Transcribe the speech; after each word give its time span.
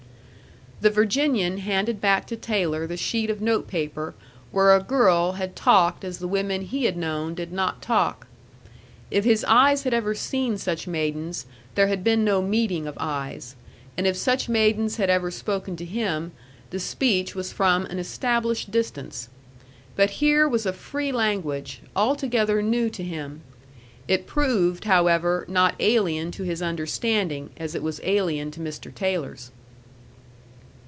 The 0.81 0.89
Virginian 0.89 1.59
handed 1.59 2.01
back 2.01 2.25
to 2.25 2.35
Taylor 2.35 2.87
the 2.87 2.97
sheet 2.97 3.29
of 3.29 3.39
note 3.39 3.67
paper 3.67 4.15
where 4.51 4.75
a 4.75 4.79
girl 4.81 5.33
had 5.33 5.55
talked 5.55 6.03
as 6.03 6.17
the 6.17 6.27
women 6.27 6.63
he 6.63 6.85
had 6.85 6.97
known 6.97 7.35
did 7.35 7.51
not 7.53 7.83
talk. 7.83 8.25
If 9.11 9.23
his 9.23 9.43
eyes 9.47 9.83
had 9.83 9.93
ever 9.93 10.15
seen 10.15 10.57
such 10.57 10.87
maidens, 10.87 11.45
there 11.75 11.85
had 11.87 12.03
been 12.03 12.25
no 12.25 12.41
meeting 12.41 12.87
of 12.87 12.97
eyes; 12.99 13.55
and 13.95 14.07
if 14.07 14.17
such 14.17 14.49
maidens 14.49 14.95
had 14.97 15.07
ever 15.07 15.29
spoken 15.29 15.75
to 15.75 15.85
him, 15.85 16.31
the 16.71 16.79
speech 16.79 17.35
was 17.35 17.53
from 17.53 17.85
an 17.85 17.99
established 17.99 18.71
distance. 18.71 19.29
But 19.95 20.09
here 20.09 20.49
was 20.49 20.65
a 20.65 20.73
free 20.73 21.11
language, 21.11 21.83
altogether 21.95 22.59
new 22.63 22.89
to 22.89 23.03
him. 23.03 23.41
It 24.07 24.25
proved, 24.25 24.85
however, 24.85 25.45
not 25.47 25.75
alien 25.79 26.31
to 26.31 26.43
his 26.43 26.59
understanding, 26.63 27.51
as 27.57 27.75
it 27.75 27.83
was 27.83 28.01
alien 28.03 28.49
to 28.49 28.59
Mr. 28.59 28.91
Taylor's. 28.91 29.51